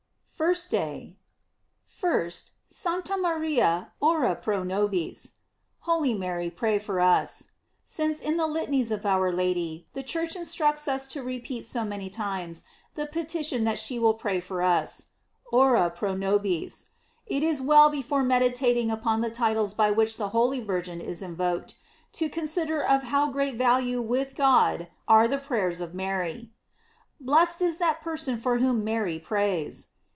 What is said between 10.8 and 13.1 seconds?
us to repeat so many times the